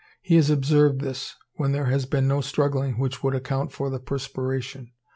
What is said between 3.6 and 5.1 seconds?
for the perspiration.